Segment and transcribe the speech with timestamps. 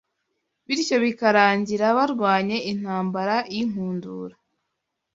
[0.67, 4.35] bityo bikarangira barwanye intambarayinkundura